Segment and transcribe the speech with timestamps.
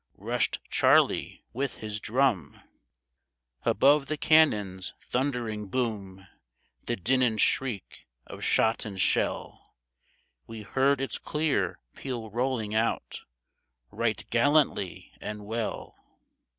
[0.17, 2.59] Rushed Charley with his drum!
[3.11, 6.25] *' Above the cannon's thundering boom,
[6.87, 9.75] The din and shriek of shot and shell,
[10.47, 13.21] We heard its clear peal rolling out
[13.91, 15.97] Right gallantly and well.